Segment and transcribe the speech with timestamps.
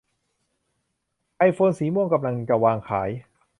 [1.37, 3.09] ไอโฟนสีม่วงกำลังจะวางขาย